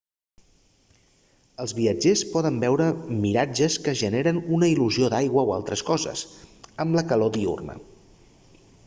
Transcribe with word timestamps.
els 1.65 1.73
viatgers 1.79 2.23
poden 2.31 2.57
veure 2.63 2.87
miratges 3.25 3.77
que 3.89 3.95
generen 4.01 4.39
una 4.57 4.71
il·lusió 4.73 5.11
d'aigua 5.15 5.45
o 5.51 5.53
altres 5.59 5.85
coses 5.91 6.25
amb 6.87 6.99
la 7.01 7.05
calor 7.13 7.35
diürna 7.37 7.77